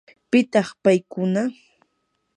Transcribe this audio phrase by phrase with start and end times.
[0.31, 1.41] ¿pitaq paykuna?